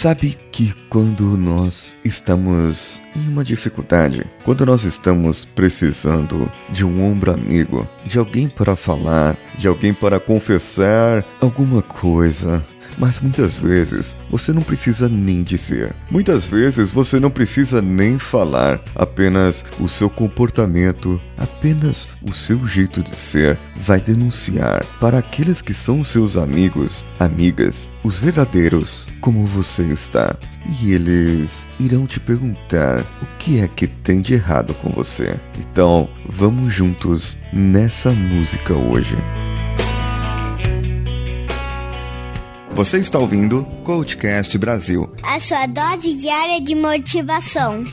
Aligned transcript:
Sabe 0.00 0.38
que 0.50 0.72
quando 0.88 1.36
nós 1.36 1.94
estamos 2.02 2.98
em 3.14 3.28
uma 3.28 3.44
dificuldade, 3.44 4.24
quando 4.42 4.64
nós 4.64 4.84
estamos 4.84 5.44
precisando 5.44 6.50
de 6.70 6.86
um 6.86 7.04
ombro 7.04 7.30
amigo, 7.34 7.86
de 8.06 8.18
alguém 8.18 8.48
para 8.48 8.74
falar, 8.74 9.36
de 9.58 9.68
alguém 9.68 9.92
para 9.92 10.18
confessar 10.18 11.22
alguma 11.38 11.82
coisa, 11.82 12.64
mas 12.98 13.20
muitas 13.20 13.56
vezes 13.56 14.16
você 14.30 14.52
não 14.52 14.62
precisa 14.62 15.08
nem 15.08 15.42
dizer. 15.42 15.94
Muitas 16.10 16.46
vezes 16.46 16.90
você 16.90 17.18
não 17.18 17.30
precisa 17.30 17.80
nem 17.80 18.18
falar. 18.18 18.80
Apenas 18.94 19.64
o 19.78 19.88
seu 19.88 20.08
comportamento, 20.08 21.20
apenas 21.36 22.08
o 22.22 22.32
seu 22.32 22.66
jeito 22.66 23.02
de 23.02 23.18
ser 23.18 23.58
vai 23.76 24.00
denunciar 24.00 24.84
para 25.00 25.18
aqueles 25.18 25.62
que 25.62 25.74
são 25.74 26.04
seus 26.04 26.36
amigos, 26.36 27.04
amigas, 27.18 27.90
os 28.02 28.18
verdadeiros, 28.18 29.06
como 29.20 29.46
você 29.46 29.82
está. 29.84 30.36
E 30.82 30.92
eles 30.92 31.66
irão 31.78 32.06
te 32.06 32.20
perguntar 32.20 33.00
o 33.22 33.26
que 33.38 33.60
é 33.60 33.68
que 33.68 33.86
tem 33.86 34.20
de 34.20 34.34
errado 34.34 34.74
com 34.74 34.90
você. 34.90 35.40
Então, 35.58 36.08
vamos 36.28 36.72
juntos 36.72 37.38
nessa 37.52 38.10
música 38.10 38.74
hoje. 38.74 39.16
Você 42.72 42.98
está 42.98 43.18
ouvindo 43.18 43.64
Coachcast 43.84 44.56
Brasil. 44.56 45.12
A 45.22 45.38
sua 45.40 45.66
dose 45.66 46.14
diária 46.14 46.60
de 46.60 46.74
motivação. 46.74 47.84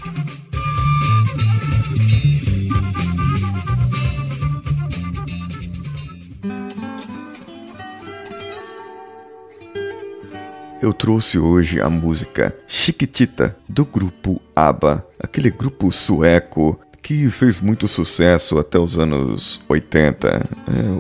Eu 10.80 10.94
trouxe 10.94 11.39
hoje 11.39 11.81
a 11.81 11.89
música 11.89 12.55
Chiquitita 12.67 13.58
do 13.67 13.84
grupo 13.84 14.39
ABBA, 14.55 15.05
aquele 15.20 15.50
grupo 15.50 15.92
sueco 15.92 16.80
que 17.08 17.30
fez 17.30 17.61
muito 17.61 17.88
sucesso 17.88 18.59
até 18.59 18.77
os 18.77 18.97
anos 18.97 19.61
80, 19.69 20.27
é, 20.27 20.44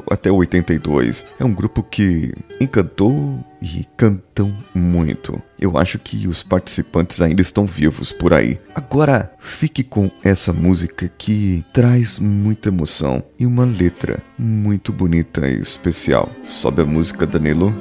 até 0.09 0.31
82. 0.31 1.25
É 1.37 1.43
um 1.43 1.53
grupo 1.53 1.83
que 1.83 2.33
encantou 2.61 3.43
e 3.61 3.85
cantam 3.97 4.57
muito. 4.73 5.37
Eu 5.59 5.77
acho 5.77 5.99
que 5.99 6.25
os 6.25 6.41
participantes 6.41 7.21
ainda 7.21 7.41
estão 7.41 7.65
vivos 7.65 8.13
por 8.13 8.33
aí. 8.33 8.57
Agora, 8.73 9.33
fique 9.37 9.83
com 9.83 10.09
essa 10.23 10.53
música 10.53 11.11
que 11.17 11.65
traz 11.73 12.19
muita 12.19 12.69
emoção 12.69 13.21
e 13.37 13.45
uma 13.45 13.65
letra 13.65 14.23
muito 14.39 14.93
bonita 14.93 15.45
e 15.45 15.59
especial. 15.59 16.31
Sobe 16.41 16.83
a 16.83 16.85
música, 16.85 17.27
Danilo. 17.27 17.75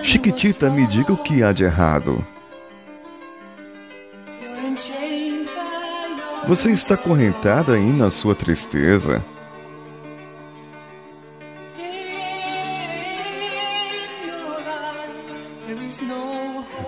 Chiquitita, 0.00 0.70
me 0.70 0.86
diga 0.86 1.12
o 1.12 1.16
que 1.16 1.42
há 1.42 1.50
de 1.50 1.64
errado. 1.64 2.24
Você 6.46 6.70
está 6.70 6.94
correntada 6.94 7.72
aí 7.72 7.90
na 7.90 8.10
sua 8.10 8.34
tristeza? 8.34 9.24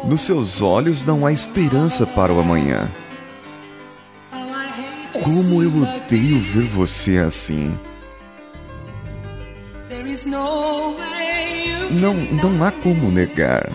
Nos 0.04 0.20
seus 0.20 0.60
olhos 0.60 1.02
não 1.02 1.24
há 1.24 1.32
esperança 1.32 2.06
para 2.06 2.32
o 2.34 2.38
amanhã. 2.38 2.90
Como 5.24 5.62
eu 5.62 5.70
odeio 5.74 6.38
ver 6.38 6.66
você 6.66 7.16
assim. 7.16 7.76
Não, 11.90 12.14
não 12.14 12.62
há 12.62 12.70
como 12.70 13.10
negar. 13.10 13.70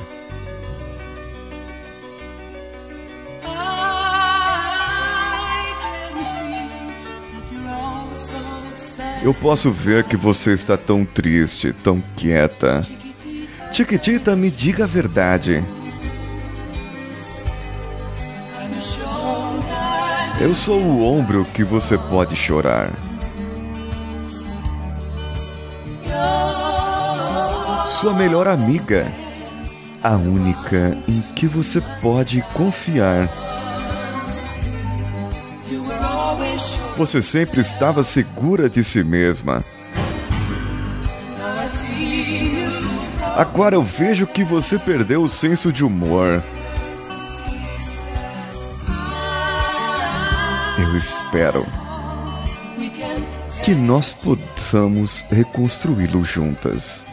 Eu 9.23 9.35
posso 9.35 9.69
ver 9.69 10.03
que 10.03 10.17
você 10.17 10.51
está 10.51 10.75
tão 10.75 11.05
triste, 11.05 11.71
tão 11.71 12.01
quieta. 12.15 12.81
Chiquitita, 13.71 14.35
me 14.35 14.49
diga 14.49 14.85
a 14.85 14.87
verdade. 14.87 15.63
Eu 20.39 20.55
sou 20.55 20.81
o 20.81 21.03
ombro 21.03 21.45
que 21.53 21.63
você 21.63 21.99
pode 21.99 22.35
chorar. 22.35 22.89
Sua 27.87 28.15
melhor 28.15 28.47
amiga. 28.47 29.11
A 30.01 30.15
única 30.15 30.97
em 31.07 31.21
que 31.35 31.45
você 31.45 31.79
pode 32.01 32.41
confiar. 32.55 33.40
Você 36.97 37.21
sempre 37.21 37.61
estava 37.61 38.03
segura 38.03 38.69
de 38.69 38.83
si 38.83 39.03
mesma. 39.03 39.63
Agora 43.35 43.75
eu 43.75 43.83
vejo 43.83 44.27
que 44.27 44.43
você 44.43 44.77
perdeu 44.77 45.23
o 45.23 45.29
senso 45.29 45.71
de 45.71 45.83
humor. 45.83 46.43
Eu 50.77 50.97
espero 50.97 51.65
que 53.63 53.73
nós 53.73 54.13
possamos 54.13 55.25
reconstruí-lo 55.31 56.25
juntas. 56.25 57.03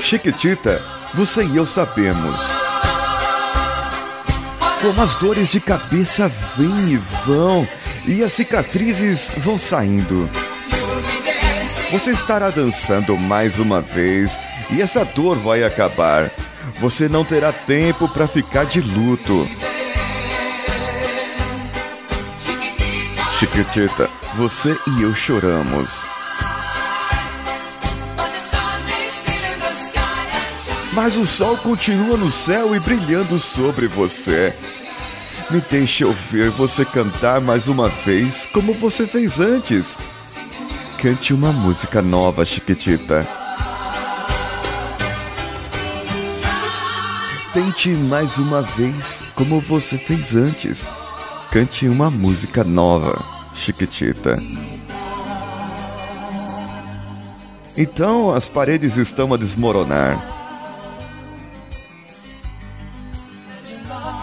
Chiquitita, 0.00 0.82
você 1.14 1.44
e 1.44 1.56
eu 1.56 1.66
sabemos. 1.66 2.67
Como 4.80 5.02
as 5.02 5.16
dores 5.16 5.50
de 5.50 5.60
cabeça 5.60 6.30
vêm 6.56 6.90
e 6.90 6.96
vão, 6.96 7.66
e 8.06 8.22
as 8.22 8.32
cicatrizes 8.32 9.32
vão 9.38 9.58
saindo. 9.58 10.30
Você 11.90 12.12
estará 12.12 12.50
dançando 12.50 13.16
mais 13.16 13.58
uma 13.58 13.80
vez, 13.80 14.38
e 14.70 14.80
essa 14.80 15.04
dor 15.04 15.36
vai 15.36 15.64
acabar. 15.64 16.30
Você 16.74 17.08
não 17.08 17.24
terá 17.24 17.52
tempo 17.52 18.08
para 18.08 18.28
ficar 18.28 18.66
de 18.66 18.80
luto. 18.80 19.48
Chiquitita, 23.38 24.08
você 24.36 24.76
e 24.86 25.02
eu 25.02 25.14
choramos. 25.14 26.17
Mas 31.00 31.16
o 31.16 31.24
sol 31.24 31.56
continua 31.58 32.16
no 32.16 32.28
céu 32.28 32.74
e 32.74 32.80
brilhando 32.80 33.38
sobre 33.38 33.86
você. 33.86 34.52
Me 35.48 35.60
deixe 35.60 36.04
ouvir 36.04 36.50
você 36.50 36.84
cantar 36.84 37.40
mais 37.40 37.68
uma 37.68 37.88
vez 37.88 38.46
como 38.46 38.74
você 38.74 39.06
fez 39.06 39.38
antes. 39.38 39.96
Cante 41.00 41.32
uma 41.32 41.52
música 41.52 42.02
nova, 42.02 42.44
Chiquitita. 42.44 43.24
Tente 47.54 47.90
mais 47.90 48.36
uma 48.36 48.62
vez 48.62 49.22
como 49.36 49.60
você 49.60 49.96
fez 49.96 50.34
antes. 50.34 50.88
Cante 51.52 51.86
uma 51.86 52.10
música 52.10 52.64
nova, 52.64 53.24
Chiquitita. 53.54 54.34
Então 57.76 58.34
as 58.34 58.48
paredes 58.48 58.96
estão 58.96 59.32
a 59.32 59.36
desmoronar. 59.36 60.37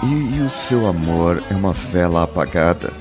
E, 0.08 0.38
e 0.38 0.42
o 0.42 0.50
seu 0.50 0.86
amor 0.86 1.42
é 1.50 1.56
uma 1.56 1.74
vela 1.74 2.24
apagada. 2.24 2.94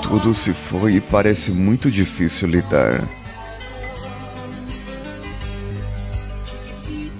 Tudo 0.00 0.32
se 0.32 0.52
foi 0.52 0.94
e 0.94 1.00
parece 1.00 1.50
muito 1.50 1.90
difícil 1.90 2.48
lidar. 2.48 3.02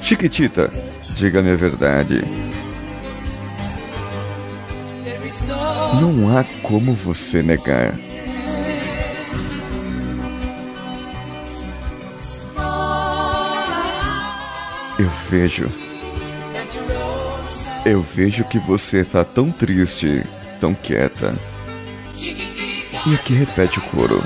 Chiquitita, 0.01 0.71
diga-me 1.17 1.51
a 1.51 1.57
verdade. 1.57 2.23
Não 6.01 6.39
há 6.39 6.45
como 6.63 6.95
você 6.95 7.43
negar. 7.43 7.99
Eu 14.99 15.11
vejo. 15.29 15.71
Eu 17.85 18.01
vejo 18.01 18.45
que 18.45 18.59
você 18.59 19.01
está 19.01 19.23
tão 19.25 19.51
triste, 19.51 20.25
tão 20.59 20.73
quieta. 20.73 21.35
E 23.07 23.15
aqui 23.15 23.35
repete 23.35 23.79
o 23.79 23.83
coro. 23.83 24.25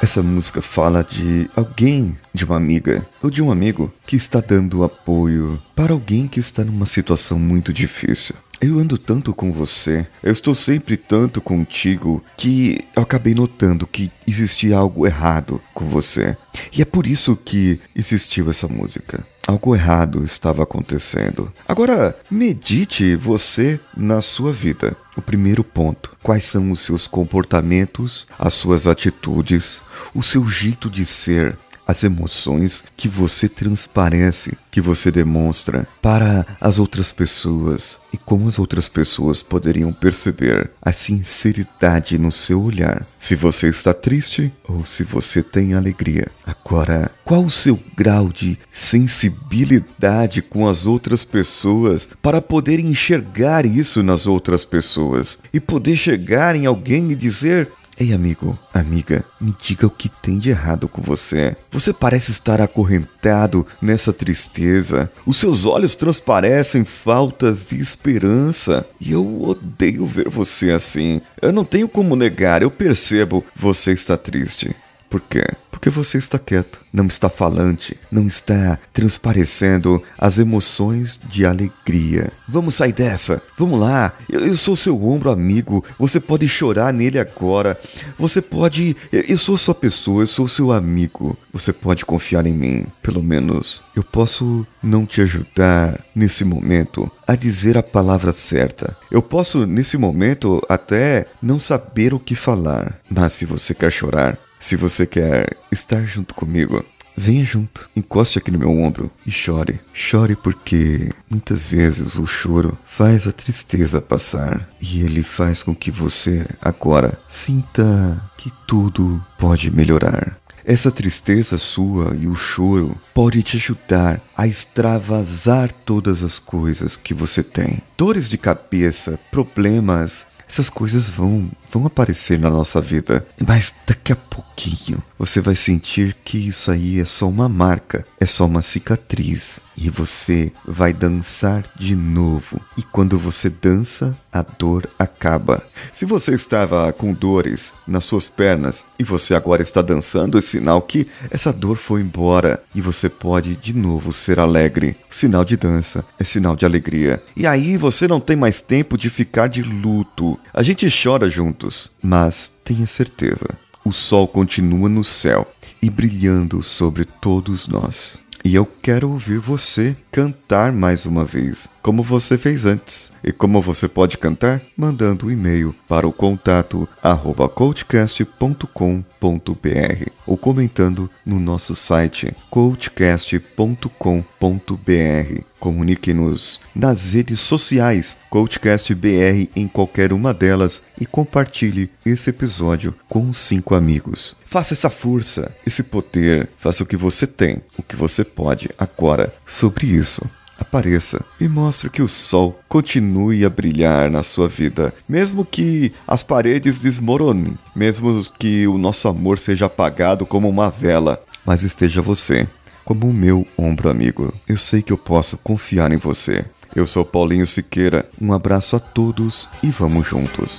Essa 0.00 0.22
música 0.22 0.62
fala 0.62 1.02
de 1.02 1.50
alguém, 1.56 2.16
de 2.32 2.44
uma 2.44 2.56
amiga 2.56 3.04
ou 3.20 3.28
de 3.28 3.42
um 3.42 3.50
amigo 3.50 3.92
que 4.06 4.14
está 4.14 4.40
dando 4.40 4.84
apoio 4.84 5.60
para 5.74 5.92
alguém 5.92 6.28
que 6.28 6.38
está 6.38 6.64
numa 6.64 6.86
situação 6.86 7.36
muito 7.36 7.72
difícil. 7.72 8.36
Eu 8.60 8.78
ando 8.80 8.98
tanto 8.98 9.32
com 9.32 9.52
você, 9.52 10.04
eu 10.20 10.32
estou 10.32 10.52
sempre 10.52 10.96
tanto 10.96 11.40
contigo 11.40 12.22
que 12.36 12.84
eu 12.94 13.02
acabei 13.02 13.32
notando 13.32 13.86
que 13.86 14.10
existia 14.26 14.76
algo 14.76 15.06
errado 15.06 15.60
com 15.72 15.84
você. 15.84 16.36
E 16.76 16.82
é 16.82 16.84
por 16.84 17.06
isso 17.06 17.36
que 17.36 17.80
existiu 17.94 18.50
essa 18.50 18.66
música. 18.66 19.24
Algo 19.46 19.74
errado 19.74 20.24
estava 20.24 20.64
acontecendo. 20.64 21.50
Agora, 21.66 22.18
medite 22.30 23.14
você 23.14 23.80
na 23.96 24.20
sua 24.20 24.52
vida. 24.52 24.94
O 25.16 25.22
primeiro 25.22 25.62
ponto: 25.62 26.14
quais 26.22 26.44
são 26.44 26.70
os 26.70 26.80
seus 26.80 27.06
comportamentos, 27.06 28.26
as 28.38 28.54
suas 28.54 28.86
atitudes, 28.86 29.80
o 30.12 30.22
seu 30.22 30.46
jeito 30.46 30.90
de 30.90 31.06
ser, 31.06 31.56
as 31.88 32.04
emoções 32.04 32.84
que 32.94 33.08
você 33.08 33.48
transparece, 33.48 34.52
que 34.70 34.78
você 34.78 35.10
demonstra 35.10 35.88
para 36.02 36.46
as 36.60 36.78
outras 36.78 37.10
pessoas 37.10 37.98
e 38.12 38.18
como 38.18 38.46
as 38.46 38.58
outras 38.58 38.88
pessoas 38.88 39.42
poderiam 39.42 39.90
perceber 39.90 40.70
a 40.82 40.92
sinceridade 40.92 42.18
no 42.18 42.30
seu 42.30 42.62
olhar, 42.62 43.06
se 43.18 43.34
você 43.34 43.68
está 43.68 43.94
triste 43.94 44.52
ou 44.68 44.84
se 44.84 45.02
você 45.02 45.42
tem 45.42 45.72
alegria. 45.72 46.28
Agora, 46.46 47.10
qual 47.24 47.42
o 47.42 47.50
seu 47.50 47.80
grau 47.96 48.28
de 48.28 48.58
sensibilidade 48.70 50.42
com 50.42 50.68
as 50.68 50.86
outras 50.86 51.24
pessoas 51.24 52.08
para 52.20 52.42
poder 52.42 52.78
enxergar 52.78 53.64
isso 53.64 54.02
nas 54.02 54.26
outras 54.26 54.64
pessoas 54.64 55.38
e 55.52 55.58
poder 55.58 55.96
chegar 55.96 56.54
em 56.54 56.66
alguém 56.66 57.10
e 57.10 57.14
dizer: 57.14 57.70
Ei, 58.00 58.12
amigo, 58.12 58.56
amiga, 58.72 59.24
me 59.40 59.52
diga 59.60 59.84
o 59.84 59.90
que 59.90 60.08
tem 60.08 60.38
de 60.38 60.50
errado 60.50 60.86
com 60.86 61.02
você. 61.02 61.56
Você 61.68 61.92
parece 61.92 62.30
estar 62.30 62.60
acorrentado 62.60 63.66
nessa 63.82 64.12
tristeza. 64.12 65.10
Os 65.26 65.36
seus 65.36 65.66
olhos 65.66 65.96
transparecem 65.96 66.84
faltas 66.84 67.66
de 67.66 67.80
esperança. 67.80 68.86
E 69.00 69.10
eu 69.10 69.42
odeio 69.42 70.06
ver 70.06 70.28
você 70.28 70.70
assim. 70.70 71.20
Eu 71.42 71.52
não 71.52 71.64
tenho 71.64 71.88
como 71.88 72.14
negar, 72.14 72.62
eu 72.62 72.70
percebo. 72.70 73.44
Você 73.56 73.90
está 73.90 74.16
triste. 74.16 74.76
Por 75.10 75.20
quê? 75.20 75.44
Porque 75.78 75.90
você 75.90 76.18
está 76.18 76.40
quieto, 76.40 76.80
não 76.92 77.06
está 77.06 77.28
falante, 77.28 77.96
não 78.10 78.26
está 78.26 78.80
transparecendo 78.92 80.02
as 80.18 80.36
emoções 80.36 81.20
de 81.30 81.46
alegria. 81.46 82.32
Vamos 82.48 82.74
sair 82.74 82.92
dessa, 82.92 83.40
vamos 83.56 83.78
lá. 83.78 84.12
Eu, 84.28 84.44
eu, 84.44 84.56
sou 84.56 84.74
seu 84.74 85.00
ombro 85.06 85.30
amigo, 85.30 85.84
você 85.96 86.18
pode 86.18 86.48
chorar 86.48 86.92
nele 86.92 87.16
agora. 87.16 87.78
Você 88.18 88.42
pode. 88.42 88.96
Eu, 89.12 89.20
eu 89.20 89.38
sou 89.38 89.56
sua 89.56 89.74
pessoa, 89.74 90.24
eu 90.24 90.26
sou 90.26 90.48
seu 90.48 90.72
amigo. 90.72 91.38
Você 91.52 91.72
pode 91.72 92.04
confiar 92.04 92.44
em 92.44 92.52
mim, 92.52 92.84
pelo 93.00 93.22
menos. 93.22 93.80
Eu 93.94 94.02
posso 94.02 94.66
não 94.82 95.06
te 95.06 95.20
ajudar 95.20 96.04
nesse 96.12 96.44
momento 96.44 97.08
a 97.24 97.36
dizer 97.36 97.78
a 97.78 97.84
palavra 97.84 98.32
certa. 98.32 98.96
Eu 99.12 99.22
posso, 99.22 99.64
nesse 99.64 99.96
momento, 99.96 100.60
até 100.68 101.26
não 101.40 101.60
saber 101.60 102.12
o 102.12 102.18
que 102.18 102.34
falar. 102.34 102.98
Mas 103.08 103.34
se 103.34 103.44
você 103.44 103.72
quer 103.72 103.92
chorar, 103.92 104.36
se 104.58 104.76
você 104.76 105.06
quer 105.06 105.56
estar 105.70 106.04
junto 106.04 106.34
comigo, 106.34 106.84
venha 107.16 107.44
junto, 107.44 107.88
encoste 107.96 108.38
aqui 108.38 108.50
no 108.50 108.58
meu 108.58 108.70
ombro 108.70 109.10
e 109.26 109.30
chore. 109.30 109.80
Chore 109.92 110.36
porque 110.36 111.10
muitas 111.28 111.66
vezes 111.66 112.16
o 112.16 112.26
choro 112.26 112.78
faz 112.84 113.26
a 113.26 113.32
tristeza 113.32 114.00
passar 114.00 114.68
e 114.80 115.02
ele 115.02 115.22
faz 115.22 115.62
com 115.62 115.74
que 115.74 115.90
você 115.90 116.46
agora 116.60 117.18
sinta 117.28 118.22
que 118.36 118.52
tudo 118.66 119.24
pode 119.38 119.70
melhorar. 119.70 120.38
Essa 120.64 120.90
tristeza 120.90 121.56
sua 121.56 122.14
e 122.14 122.26
o 122.26 122.34
choro 122.34 122.94
pode 123.14 123.42
te 123.42 123.56
ajudar 123.56 124.20
a 124.36 124.46
extravasar 124.46 125.72
todas 125.72 126.22
as 126.22 126.38
coisas 126.38 126.94
que 126.94 127.14
você 127.14 127.42
tem. 127.42 127.80
Dores 127.96 128.28
de 128.28 128.36
cabeça, 128.36 129.18
problemas, 129.30 130.26
essas 130.48 130.70
coisas 130.70 131.10
vão 131.10 131.50
vão 131.70 131.86
aparecer 131.86 132.38
na 132.38 132.48
nossa 132.48 132.80
vida, 132.80 133.26
mas 133.46 133.74
daqui 133.86 134.12
a 134.12 134.16
pouquinho 134.16 135.02
você 135.18 135.40
vai 135.40 135.54
sentir 135.54 136.16
que 136.24 136.38
isso 136.38 136.70
aí 136.70 136.98
é 136.98 137.04
só 137.04 137.28
uma 137.28 137.48
marca, 137.48 138.06
é 138.18 138.24
só 138.24 138.46
uma 138.46 138.62
cicatriz 138.62 139.60
e 139.76 139.90
você 139.90 140.52
vai 140.66 140.92
dançar 140.92 141.64
de 141.78 141.94
novo. 141.94 142.60
E 142.76 142.82
quando 142.82 143.18
você 143.18 143.50
dança, 143.50 144.16
a 144.32 144.42
dor 144.42 144.88
acaba. 144.98 145.62
Se 145.92 146.04
você 146.04 146.34
estava 146.34 146.92
com 146.92 147.12
dores 147.12 147.72
nas 147.86 148.04
suas 148.04 148.28
pernas 148.28 148.84
e 148.98 149.04
você 149.04 149.34
agora 149.34 149.62
está 149.62 149.82
dançando, 149.82 150.38
é 150.38 150.40
sinal 150.40 150.82
que 150.82 151.08
essa 151.30 151.52
dor 151.52 151.76
foi 151.76 152.00
embora 152.00 152.62
e 152.74 152.80
você 152.80 153.08
pode 153.08 153.56
de 153.56 153.72
novo 153.72 154.12
ser 154.12 154.38
alegre. 154.38 154.96
Sinal 155.10 155.44
de 155.44 155.56
dança 155.56 156.04
é 156.18 156.24
sinal 156.24 156.54
de 156.54 156.64
alegria. 156.64 157.22
E 157.36 157.46
aí 157.46 157.76
você 157.76 158.06
não 158.06 158.20
tem 158.20 158.36
mais 158.36 158.60
tempo 158.60 158.96
de 158.96 159.10
ficar 159.10 159.48
de 159.48 159.62
luto. 159.62 160.38
A 160.52 160.62
gente 160.62 160.86
chora 160.90 161.30
juntos, 161.30 161.90
mas 162.02 162.52
tenha 162.64 162.86
certeza, 162.86 163.48
o 163.84 163.92
sol 163.92 164.28
continua 164.28 164.88
no 164.88 165.02
céu 165.02 165.46
e 165.82 165.88
brilhando 165.88 166.62
sobre 166.62 167.04
todos 167.04 167.66
nós. 167.66 168.18
E 168.44 168.54
eu 168.54 168.64
quero 168.64 169.10
ouvir 169.10 169.38
você 169.38 169.96
cantar 170.10 170.72
mais 170.72 171.06
uma 171.06 171.24
vez, 171.24 171.68
como 171.82 172.02
você 172.02 172.38
fez 172.38 172.64
antes. 172.64 173.12
E 173.22 173.32
como 173.32 173.60
você 173.60 173.88
pode 173.88 174.16
cantar? 174.16 174.62
Mandando 174.76 175.26
um 175.26 175.30
e-mail 175.30 175.74
para 175.88 176.06
o 176.06 176.12
contato 176.12 176.88
arroba 177.02 177.48
coachcast.com.br 177.48 180.10
ou 180.26 180.36
comentando 180.36 181.10
no 181.26 181.40
nosso 181.40 181.74
site 181.74 182.34
coachcast.com.br. 182.50 185.42
Comunique-nos 185.58 186.60
nas 186.74 187.12
redes 187.12 187.40
sociais 187.40 188.16
CoachCastBR 188.30 189.50
em 189.56 189.66
qualquer 189.66 190.12
uma 190.12 190.32
delas 190.32 190.82
e 191.00 191.04
compartilhe 191.04 191.90
esse 192.06 192.30
episódio 192.30 192.94
com 193.08 193.32
cinco 193.32 193.74
amigos. 193.74 194.36
Faça 194.46 194.74
essa 194.74 194.90
força, 194.90 195.54
esse 195.66 195.82
poder, 195.82 196.48
faça 196.58 196.82
o 196.82 196.86
que 196.86 196.96
você 196.96 197.26
tem, 197.26 197.62
o 197.76 197.82
que 197.82 197.96
você 197.96 198.24
pode 198.24 198.70
agora 198.78 199.34
sobre 199.44 199.86
isso 199.86 200.28
apareça 200.58 201.24
e 201.40 201.48
mostre 201.48 201.88
que 201.88 202.02
o 202.02 202.08
sol 202.08 202.58
continue 202.68 203.44
a 203.44 203.50
brilhar 203.50 204.10
na 204.10 204.22
sua 204.22 204.48
vida, 204.48 204.92
mesmo 205.08 205.44
que 205.44 205.92
as 206.06 206.22
paredes 206.22 206.78
desmoronem, 206.78 207.56
mesmo 207.74 208.22
que 208.38 208.66
o 208.66 208.76
nosso 208.76 209.08
amor 209.08 209.38
seja 209.38 209.66
apagado 209.66 210.26
como 210.26 210.48
uma 210.48 210.68
vela, 210.68 211.22
mas 211.46 211.62
esteja 211.62 212.02
você 212.02 212.46
como 212.88 213.06
o 213.06 213.12
meu 213.12 213.46
ombro 213.58 213.90
amigo. 213.90 214.32
Eu 214.48 214.56
sei 214.56 214.80
que 214.80 214.90
eu 214.90 214.96
posso 214.96 215.36
confiar 215.36 215.92
em 215.92 215.98
você. 215.98 216.46
Eu 216.74 216.86
sou 216.86 217.04
Paulinho 217.04 217.46
Siqueira. 217.46 218.08
Um 218.18 218.32
abraço 218.32 218.76
a 218.76 218.80
todos 218.80 219.46
e 219.62 219.66
vamos 219.66 220.06
juntos. 220.06 220.58